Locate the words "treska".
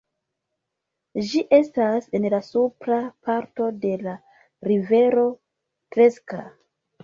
5.97-6.45